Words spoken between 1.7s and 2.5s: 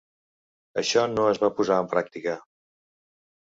en pràctica.